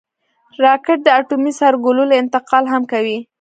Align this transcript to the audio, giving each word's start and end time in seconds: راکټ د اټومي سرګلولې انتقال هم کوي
راکټ 0.63 0.99
د 1.03 1.07
اټومي 1.19 1.51
سرګلولې 1.59 2.15
انتقال 2.21 2.65
هم 2.73 2.83
کوي 2.91 3.17